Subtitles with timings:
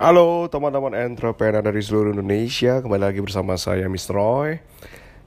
[0.00, 2.80] Halo teman-teman entrepreneur dari seluruh Indonesia.
[2.80, 4.16] Kembali lagi bersama saya Mr.
[4.16, 4.56] Roy.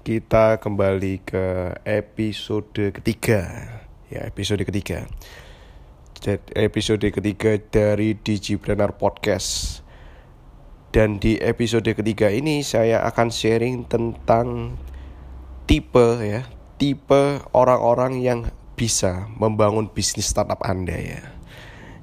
[0.01, 3.69] Kita kembali ke episode ketiga.
[4.09, 5.05] Ya episode ketiga.
[6.57, 9.85] Episode ketiga dari Digipreneur Podcast.
[10.89, 14.73] Dan di episode ketiga ini saya akan sharing tentang
[15.69, 16.49] Tipe ya
[16.81, 21.21] Tipe orang-orang yang bisa membangun bisnis startup Anda ya.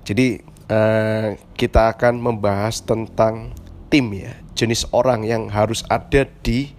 [0.06, 3.52] Jadi uh, kita akan membahas tentang
[3.91, 6.73] tim ya, jenis orang yang harus ada di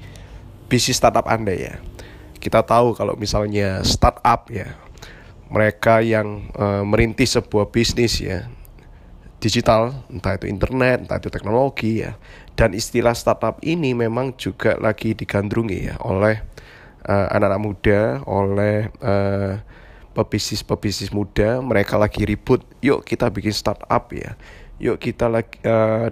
[0.71, 1.73] bisnis startup Anda ya.
[2.41, 4.73] Kita tahu kalau misalnya startup ya,
[5.51, 8.47] mereka yang uh, merintis sebuah bisnis ya,
[9.43, 12.15] digital, entah itu internet, entah itu teknologi ya.
[12.55, 16.37] Dan istilah startup ini memang juga lagi digandrungi ya oleh
[17.01, 19.57] eh, anak-anak uh, muda, oleh uh,
[20.11, 24.35] pebisnis-pebisnis muda mereka lagi ribut yuk kita bikin startup ya.
[24.81, 26.09] Yuk kita lagi uh,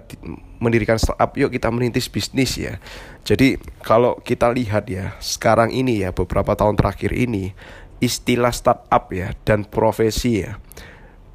[0.62, 2.78] mendirikan startup yuk kita merintis bisnis ya.
[3.26, 7.52] Jadi kalau kita lihat ya sekarang ini ya beberapa tahun terakhir ini
[8.00, 10.56] istilah startup ya dan profesi ya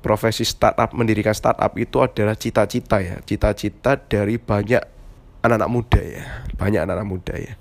[0.06, 4.82] profesi startup mendirikan startup itu adalah cita-cita ya cita-cita dari banyak
[5.42, 6.24] anak-anak muda ya
[6.58, 7.54] banyak anak-anak muda ya.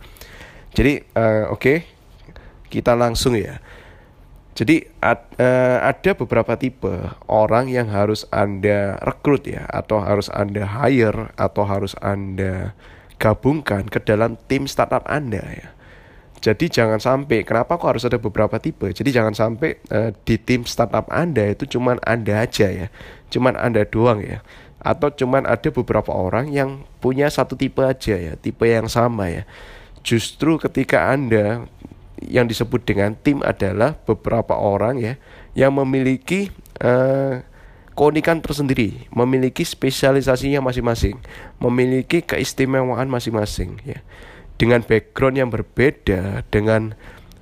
[0.77, 1.79] Jadi uh, oke okay,
[2.69, 3.65] kita langsung ya
[4.55, 10.63] jadi ad, uh, ada beberapa tipe orang yang harus Anda rekrut ya atau harus Anda
[10.63, 12.71] hire atau harus Anda
[13.19, 15.69] gabungkan ke dalam tim startup Anda ya.
[16.39, 18.95] Jadi jangan sampai kenapa kok harus ada beberapa tipe.
[18.95, 22.87] Jadi jangan sampai uh, di tim startup Anda itu cuman Anda aja ya.
[23.35, 24.39] Cuman Anda doang ya.
[24.79, 29.43] Atau cuman ada beberapa orang yang punya satu tipe aja ya, tipe yang sama ya.
[30.05, 31.65] Justru ketika Anda
[32.23, 35.15] yang disebut dengan tim adalah beberapa orang ya
[35.55, 36.51] yang memiliki
[36.83, 37.43] uh,
[37.95, 41.19] keunikan tersendiri, memiliki spesialisasinya masing-masing,
[41.63, 44.03] memiliki keistimewaan masing-masing ya.
[44.55, 46.95] Dengan background yang berbeda, dengan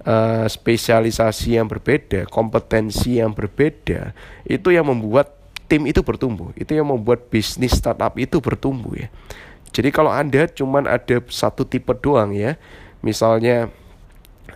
[0.04, 4.16] uh, spesialisasi yang berbeda, kompetensi yang berbeda,
[4.48, 5.36] itu yang membuat
[5.68, 6.52] tim itu bertumbuh.
[6.56, 9.08] Itu yang membuat bisnis startup itu bertumbuh ya.
[9.72, 12.60] Jadi kalau Anda cuma ada satu tipe doang ya,
[13.00, 13.72] misalnya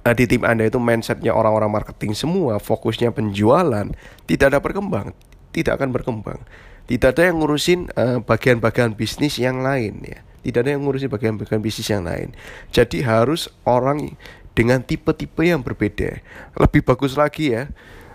[0.07, 3.91] uh, di tim Anda itu mindsetnya orang-orang marketing semua, fokusnya penjualan,
[4.27, 5.13] tidak ada berkembang,
[5.51, 6.41] tidak akan berkembang.
[6.87, 10.23] Tidak ada yang ngurusin eh, bagian-bagian bisnis yang lain ya.
[10.47, 12.31] Tidak ada yang ngurusin bagian-bagian bisnis yang lain.
[12.71, 14.15] Jadi harus orang
[14.55, 16.23] dengan tipe-tipe yang berbeda.
[16.55, 17.67] Lebih bagus lagi ya,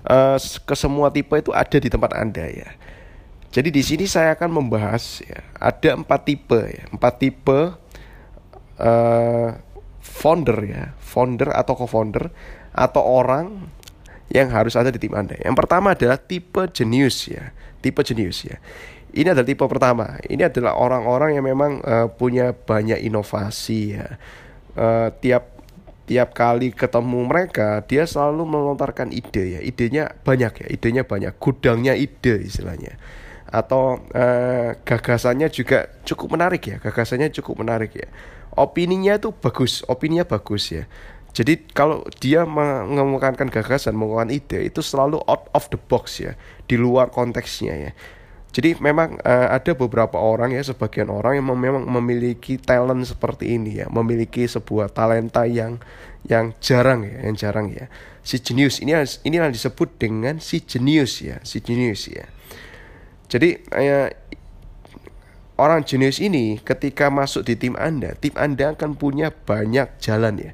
[0.07, 2.69] uh, ke semua tipe itu ada di tempat Anda ya.
[3.51, 7.59] Jadi di sini saya akan membahas ya, ada empat tipe ya, empat tipe
[8.79, 9.49] uh,
[10.01, 12.33] founder ya, founder atau co-founder
[12.73, 13.69] atau orang
[14.33, 15.37] yang harus ada di tim Anda.
[15.37, 18.57] Yang pertama adalah tipe jenius ya, tipe jenius ya.
[19.11, 20.17] Ini adalah tipe pertama.
[20.23, 24.07] Ini adalah orang-orang yang memang uh, punya banyak inovasi ya.
[24.71, 25.51] Uh, tiap
[26.07, 29.61] tiap kali ketemu mereka dia selalu melontarkan ide ya.
[29.61, 32.95] Idenya banyak ya, idenya banyak, gudangnya ide istilahnya.
[33.51, 38.07] Atau uh, gagasannya juga cukup menarik ya, gagasannya cukup menarik ya
[38.55, 40.83] opininya itu bagus, opininya bagus ya.
[41.31, 46.35] Jadi kalau dia mengemukakan gagasan, mengemukakan ide itu selalu out of the box ya,
[46.67, 47.91] di luar konteksnya ya.
[48.51, 53.79] Jadi memang uh, ada beberapa orang ya, sebagian orang yang memang memiliki talent seperti ini
[53.79, 55.79] ya, memiliki sebuah talenta yang
[56.27, 57.87] yang jarang ya, yang jarang ya.
[58.27, 58.91] Si jenius ini
[59.23, 62.27] inilah disebut dengan si jenius ya, si jenius ya.
[63.31, 64.11] Jadi uh,
[65.59, 70.51] orang jenius ini ketika masuk di tim Anda, tim Anda akan punya banyak jalan ya.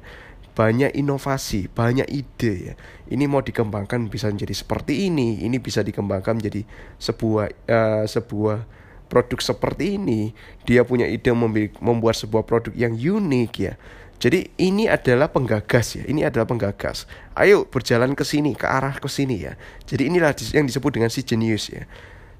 [0.58, 2.74] Banyak inovasi, banyak ide ya.
[3.06, 6.66] Ini mau dikembangkan bisa menjadi seperti ini, ini bisa dikembangkan menjadi
[6.98, 8.66] sebuah uh, sebuah
[9.06, 10.34] produk seperti ini.
[10.66, 11.30] Dia punya ide
[11.78, 13.78] membuat sebuah produk yang unik ya.
[14.18, 17.06] Jadi ini adalah penggagas ya, ini adalah penggagas.
[17.38, 19.54] Ayo berjalan ke sini, ke arah ke sini ya.
[19.86, 21.86] Jadi inilah yang disebut dengan si jenius ya.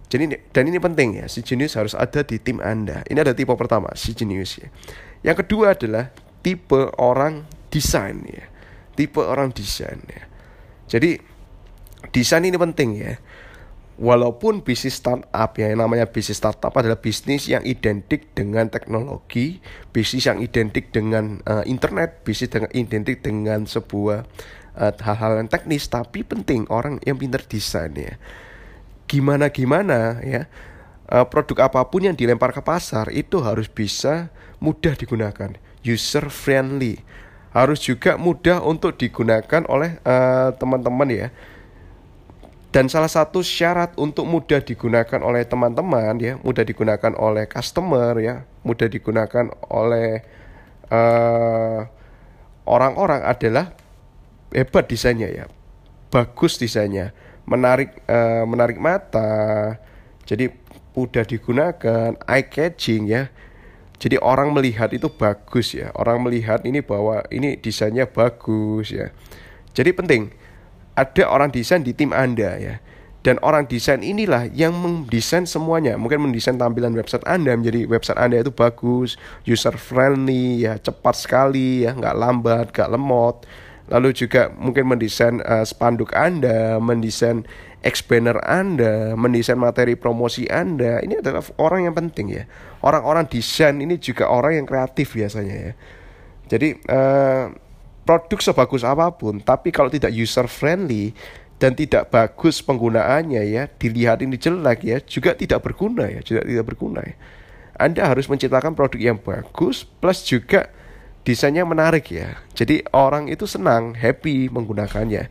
[0.08, 3.04] Jadi dan ini penting ya, si jenius harus ada di tim Anda.
[3.04, 4.68] Ini ada tipe pertama, si jenius ya.
[5.20, 6.08] Yang kedua adalah
[6.40, 8.48] tipe orang desain ya.
[8.96, 10.24] Tipe orang desain ya.
[10.88, 11.20] Jadi
[12.08, 13.20] desain ini penting ya.
[13.98, 19.58] Walaupun bisnis startup ya, yang namanya bisnis startup adalah bisnis yang identik dengan teknologi,
[19.90, 24.22] bisnis yang identik dengan uh, internet, bisnis dengan identik dengan sebuah
[24.78, 28.14] eh, hal-hal uh, yang teknis, tapi penting orang yang pintar desain ya
[29.08, 30.46] gimana gimana ya
[31.08, 34.28] uh, produk apa pun yang dilempar ke pasar itu harus bisa
[34.60, 37.00] mudah digunakan user friendly.
[37.48, 41.28] Harus juga mudah untuk digunakan oleh uh, teman-teman ya.
[42.68, 48.44] Dan salah satu syarat untuk mudah digunakan oleh teman-teman ya, mudah digunakan oleh customer ya,
[48.60, 50.20] mudah digunakan oleh
[50.92, 51.80] orang eh,
[52.68, 53.72] orang-orang adalah
[54.52, 55.44] hebat desainnya ya,
[56.12, 57.16] bagus desainnya,
[57.48, 59.80] menarik uh, menarik mata,
[60.28, 60.52] jadi
[60.92, 63.32] mudah digunakan, eye catching ya.
[63.98, 69.10] Jadi orang melihat itu bagus ya, orang melihat ini bahwa ini desainnya bagus ya.
[69.74, 70.30] Jadi penting
[70.94, 72.76] ada orang desain di tim Anda ya.
[73.18, 75.98] Dan orang desain inilah yang mendesain semuanya.
[75.98, 81.82] Mungkin mendesain tampilan website Anda menjadi website Anda itu bagus, user friendly, ya cepat sekali,
[81.82, 83.42] ya nggak lambat, nggak lemot.
[83.88, 87.48] Lalu juga mungkin mendesain uh, spanduk Anda, mendesain
[87.80, 91.00] expander Anda, mendesain materi promosi Anda.
[91.00, 92.44] Ini adalah orang yang penting ya.
[92.84, 95.72] Orang-orang desain ini juga orang yang kreatif biasanya ya.
[96.48, 97.52] Jadi uh,
[98.04, 101.12] produk sebagus apa pun, tapi kalau tidak user friendly
[101.60, 106.64] dan tidak bagus penggunaannya ya, dilihat ini jelek ya, juga tidak berguna ya, juga tidak
[106.72, 107.16] berguna ya.
[107.78, 110.72] Anda harus menciptakan produk yang bagus plus juga
[111.28, 112.40] desainnya menarik ya.
[112.56, 115.28] Jadi orang itu senang, happy menggunakannya.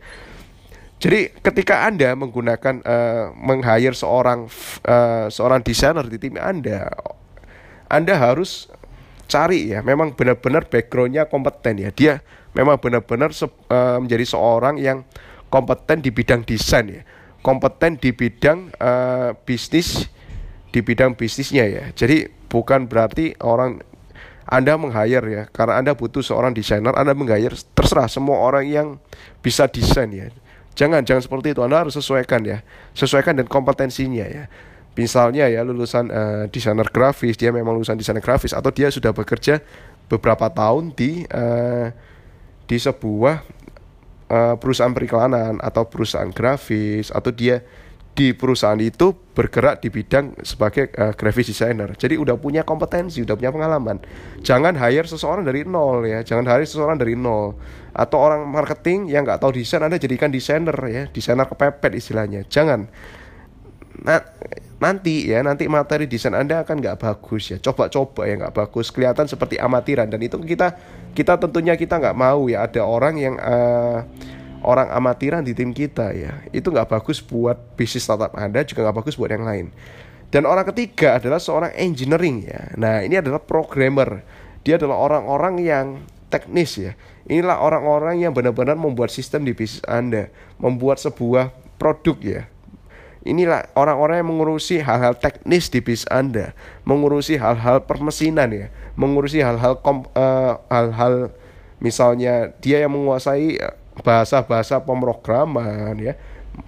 [1.02, 4.46] Jadi ketika Anda menggunakan uh, meng-hire seorang
[4.86, 6.90] uh, seorang desainer di tim Anda,
[7.90, 8.70] Anda harus
[9.26, 11.90] cari ya, memang benar-benar backgroundnya kompeten ya.
[11.90, 12.22] Dia
[12.54, 15.02] memang benar-benar se uh, menjadi seorang yang
[15.50, 17.02] kompeten di bidang desain ya
[17.42, 20.10] kompeten di bidang uh, bisnis
[20.74, 23.80] di bidang bisnisnya ya jadi bukan berarti orang
[24.48, 28.88] anda meng-hire ya karena Anda butuh seorang desainer Anda meng-hire terserah semua orang yang
[29.44, 30.32] bisa desain ya.
[30.72, 31.60] Jangan jangan seperti itu.
[31.60, 32.64] Anda harus sesuaikan ya
[32.96, 34.48] sesuaikan dan kompetensinya ya.
[34.96, 39.60] Misalnya ya lulusan uh, desainer grafis dia memang lulusan desainer grafis atau dia sudah bekerja
[40.08, 41.92] beberapa tahun di uh,
[42.64, 43.44] di sebuah
[44.32, 47.60] uh, perusahaan periklanan atau perusahaan grafis atau dia
[48.18, 51.94] di perusahaan itu bergerak di bidang sebagai uh, graphic designer.
[51.94, 54.02] Jadi udah punya kompetensi, udah punya pengalaman.
[54.42, 57.54] Jangan hire seseorang dari nol ya, jangan hire seseorang dari nol.
[57.94, 62.42] Atau orang marketing yang nggak tahu desain Anda jadikan desainer ya, desainer kepepet istilahnya.
[62.50, 62.90] Jangan.
[64.02, 64.18] Nah,
[64.78, 69.26] nanti ya nanti materi desain anda akan nggak bagus ya coba-coba ya nggak bagus kelihatan
[69.26, 70.78] seperti amatiran dan itu kita
[71.18, 74.06] kita tentunya kita nggak mau ya ada orang yang uh,
[74.62, 76.42] orang amatiran di tim kita ya.
[76.50, 79.66] Itu nggak bagus buat bisnis startup anda juga nggak bagus buat yang lain.
[80.28, 82.72] Dan orang ketiga adalah seorang engineering ya.
[82.76, 84.22] Nah ini adalah programmer.
[84.66, 85.86] Dia adalah orang-orang yang
[86.28, 86.92] teknis ya.
[87.28, 90.28] Inilah orang-orang yang benar-benar membuat sistem di bisnis anda
[90.60, 92.42] membuat sebuah produk ya.
[93.26, 96.54] Inilah orang-orang yang mengurusi hal-hal teknis di bis Anda,
[96.86, 101.34] mengurusi hal-hal permesinan ya, mengurusi hal-hal uh, hal-hal
[101.82, 106.14] misalnya dia yang menguasai eh, bahasa-bahasa pemrograman ya,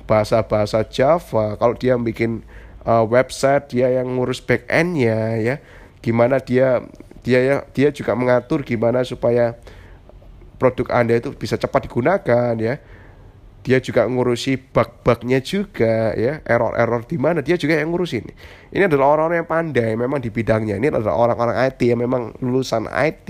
[0.07, 1.57] bahasa-bahasa Java.
[1.59, 2.43] Kalau dia bikin
[2.87, 5.55] uh, website, dia yang ngurus back endnya ya,
[6.03, 6.83] gimana dia
[7.21, 9.53] dia ya dia juga mengatur gimana supaya
[10.57, 12.77] produk Anda itu bisa cepat digunakan ya.
[13.61, 16.41] Dia juga ngurusi bug-bugnya juga ya.
[16.49, 18.25] Error-error di mana dia juga yang ngurusin.
[18.73, 20.81] Ini adalah orang-orang yang pandai memang di bidangnya.
[20.81, 23.29] Ini adalah orang-orang IT yang memang lulusan IT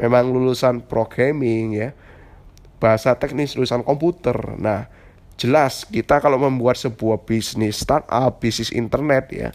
[0.00, 1.94] memang lulusan programming ya
[2.80, 4.88] bahasa teknis lulusan komputer nah
[5.36, 9.48] jelas kita kalau membuat sebuah bisnis startup bisnis internet ya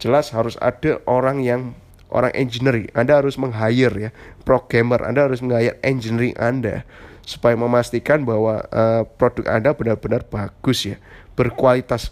[0.00, 1.76] jelas harus ada orang yang
[2.08, 4.10] orang engineering Anda harus meng-hire ya
[4.42, 6.88] programmer Anda harus meng-hire engineering Anda
[7.28, 10.96] supaya memastikan bahwa uh, produk Anda benar-benar bagus ya,
[11.36, 12.08] berkualitas.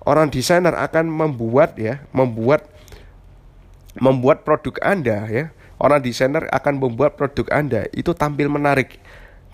[0.00, 2.64] Orang desainer akan membuat ya, membuat
[4.00, 5.44] membuat produk Anda ya.
[5.76, 8.96] Orang desainer akan membuat produk Anda itu tampil menarik.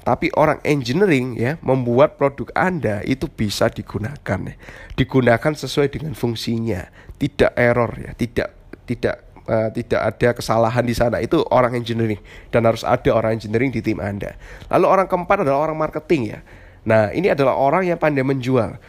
[0.01, 4.55] Tapi orang engineering ya membuat produk Anda itu bisa digunakan ya.
[4.97, 6.89] Digunakan sesuai dengan fungsinya,
[7.21, 8.49] tidak error ya, tidak
[8.89, 12.19] tidak uh, tidak ada kesalahan di sana itu orang engineering
[12.55, 14.39] dan harus ada orang engineering di tim Anda.
[14.71, 16.41] Lalu orang keempat adalah orang marketing ya.
[16.87, 18.81] Nah, ini adalah orang yang pandai menjual.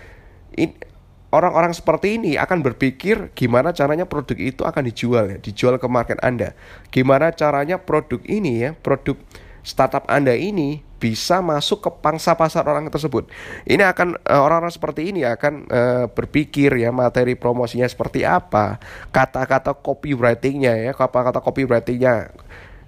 [1.31, 6.19] orang-orang seperti ini akan berpikir gimana caranya produk itu akan dijual ya, dijual ke market
[6.19, 6.51] Anda.
[6.91, 9.15] Gimana caranya produk ini ya, produk
[9.63, 13.25] startup Anda ini bisa masuk ke pangsa pasar orang tersebut.
[13.65, 18.77] Ini akan uh, orang-orang seperti ini akan uh, berpikir ya materi promosinya seperti apa,
[19.09, 22.29] kata-kata copywritingnya ya, kata-kata copywritingnya,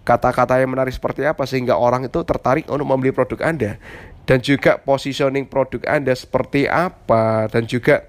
[0.05, 3.82] kata-kata yang menarik seperti apa sehingga orang itu tertarik untuk membeli produk Anda
[4.29, 8.05] dan juga positioning produk Anda seperti apa dan juga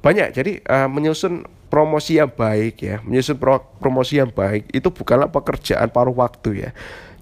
[0.00, 0.32] banyak.
[0.32, 5.92] Jadi uh, menyusun promosi yang baik ya, menyusun pro promosi yang baik itu bukanlah pekerjaan
[5.92, 6.72] paruh waktu ya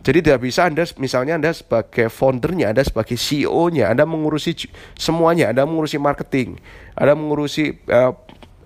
[0.03, 4.67] Jadi tidak bisa Anda misalnya Anda sebagai foundernya, Anda sebagai CEO-nya, Anda mengurusi
[4.99, 6.59] semuanya, Anda mengurusi marketing,
[6.99, 8.11] Anda mengurusi uh,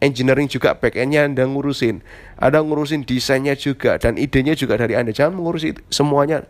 [0.01, 2.01] engineering juga back endnya Anda ngurusin,
[2.41, 5.13] Anda ngurusin desainnya juga dan idenya juga dari Anda.
[5.13, 6.49] Jangan mengurusi semuanya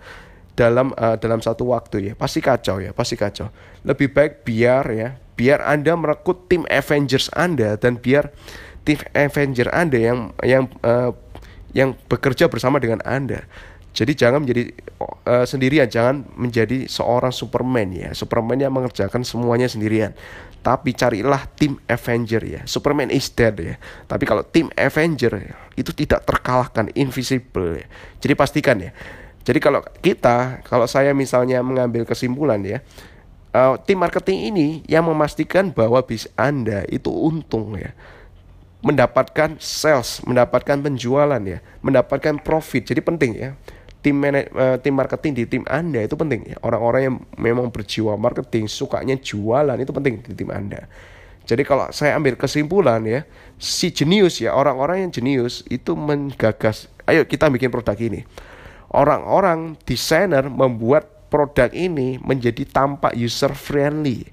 [0.55, 2.12] dalam uh, dalam satu waktu ya.
[2.14, 3.50] Pasti kacau ya, pasti kacau.
[3.83, 8.31] Lebih baik biar ya, biar Anda merekrut tim Avengers Anda dan biar
[8.87, 11.11] tim Avenger Anda yang yang uh,
[11.75, 13.45] yang bekerja bersama dengan Anda
[13.97, 18.12] jadi jangan menjadi uh, sendirian, jangan menjadi seorang Superman ya.
[18.12, 20.12] Superman yang mengerjakan semuanya sendirian.
[20.61, 22.61] Tapi carilah tim Avenger ya.
[22.69, 23.81] Superman is dead ya.
[24.05, 27.88] Tapi kalau tim Avenger itu tidak terkalahkan, invisible ya.
[28.21, 28.93] Jadi pastikan ya.
[29.49, 32.85] Jadi kalau kita, kalau saya misalnya mengambil kesimpulan ya,
[33.57, 37.97] uh, tim marketing ini yang memastikan bahwa bis Anda itu untung ya
[38.85, 42.93] mendapatkan sales, mendapatkan penjualan ya, mendapatkan profit.
[42.93, 43.57] Jadi penting ya
[44.07, 46.55] tim manage, uh, tim marketing di tim Anda itu penting.
[46.63, 50.87] Orang-orang yang memang berjiwa marketing, sukanya jualan itu penting di tim Anda.
[51.43, 53.27] Jadi kalau saya ambil kesimpulan ya,
[53.59, 58.23] si jenius ya, orang-orang yang jenius itu menggagas, ayo kita bikin produk ini.
[58.95, 64.31] Orang-orang desainer membuat produk ini menjadi tampak user friendly.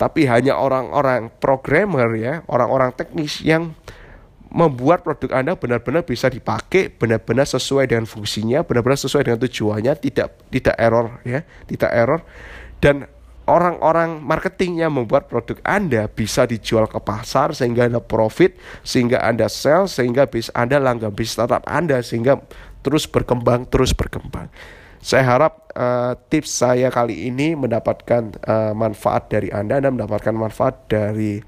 [0.00, 3.76] Tapi hanya orang-orang programmer ya, orang-orang teknis yang
[4.48, 10.28] membuat produk Anda benar-benar bisa dipakai, benar-benar sesuai dengan fungsinya, benar-benar sesuai dengan tujuannya, tidak
[10.48, 12.20] tidak error ya, tidak error.
[12.80, 13.04] Dan
[13.44, 19.52] orang-orang marketing yang membuat produk Anda bisa dijual ke pasar sehingga Anda profit, sehingga Anda
[19.52, 22.40] sell, sehingga bis Anda langgam bis startup Anda sehingga
[22.80, 24.48] terus berkembang, terus berkembang.
[24.98, 30.90] Saya harap uh, tips saya kali ini mendapatkan uh, manfaat dari Anda dan mendapatkan manfaat
[30.90, 31.38] dari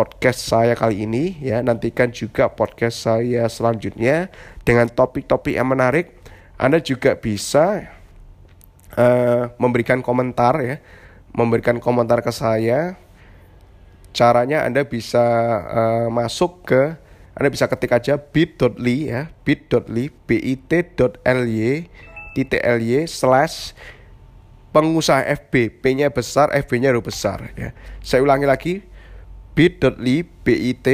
[0.00, 1.60] podcast saya kali ini ya.
[1.60, 4.32] Nantikan juga podcast saya selanjutnya
[4.64, 6.16] dengan topik-topik yang menarik.
[6.56, 7.92] Anda juga bisa
[8.96, 10.80] uh, memberikan komentar ya,
[11.36, 12.96] memberikan komentar ke saya.
[14.16, 15.20] Caranya Anda bisa
[15.68, 16.96] uh, masuk ke
[17.36, 21.68] Anda bisa ketik aja bit.ly ya, bit.ly bit.ly
[22.40, 23.76] ly slash
[24.72, 27.76] pengusaha FB, P-nya besar, FB-nya besar ya.
[28.00, 28.74] Saya ulangi lagi
[29.60, 30.88] bit.ly bit.ly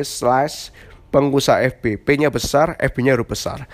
[0.00, 0.72] slash
[1.12, 3.68] pengusaha FB P-nya besar, FB-nya huruf besar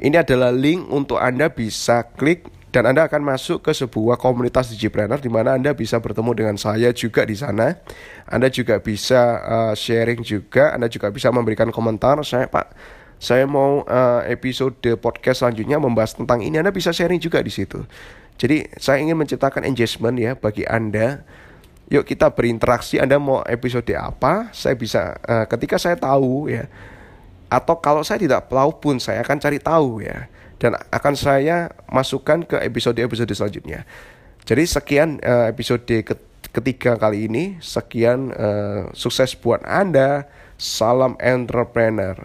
[0.00, 5.20] Ini adalah link untuk Anda bisa klik dan Anda akan masuk ke sebuah komunitas Digipreneur
[5.20, 7.76] di mana Anda bisa bertemu dengan saya juga di sana.
[8.24, 12.16] Anda juga bisa uh, sharing juga, Anda juga bisa memberikan komentar.
[12.24, 12.72] Saya Pak,
[13.20, 16.56] saya mau uh, episode podcast selanjutnya membahas tentang ini.
[16.56, 17.84] Anda bisa sharing juga di situ.
[18.40, 21.26] Jadi saya ingin menciptakan engagement ya bagi Anda
[21.88, 26.68] yuk kita berinteraksi Anda mau episode apa saya bisa uh, ketika saya tahu ya
[27.48, 30.28] atau kalau saya tidak tahu pun saya akan cari tahu ya
[30.58, 33.86] dan akan saya masukkan ke episode-episode selanjutnya.
[34.42, 35.86] Jadi sekian uh, episode
[36.50, 37.56] ketiga kali ini.
[37.62, 40.26] Sekian uh, sukses buat Anda.
[40.58, 42.18] Salam entrepreneur.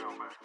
[0.00, 0.37] on, man.